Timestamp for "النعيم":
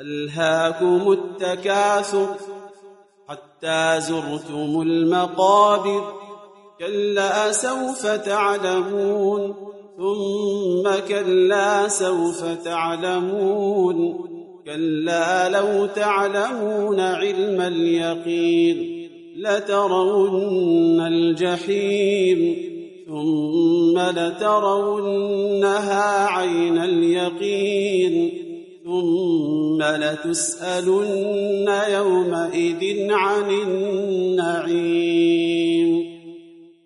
33.50-34.97